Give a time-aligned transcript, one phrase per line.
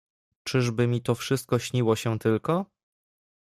[0.43, 2.65] "Czyż by mi to wszystko śniło się tylko?"